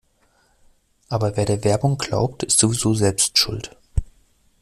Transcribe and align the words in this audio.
Aber 1.09 1.37
wer 1.37 1.45
der 1.45 1.63
Werbung 1.63 1.99
glaubt, 1.99 2.41
ist 2.41 2.57
sowieso 2.57 2.95
selbst 2.95 3.37
schuld. 3.37 3.75